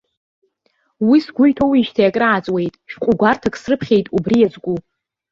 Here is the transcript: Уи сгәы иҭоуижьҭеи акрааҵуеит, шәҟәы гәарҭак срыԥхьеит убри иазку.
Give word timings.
Уи 1.07 1.17
сгәы 1.25 1.45
иҭоуижьҭеи 1.47 2.09
акрааҵуеит, 2.09 2.73
шәҟәы 2.91 3.13
гәарҭак 3.19 3.55
срыԥхьеит 3.61 4.05
убри 4.15 4.37
иазку. 4.41 4.75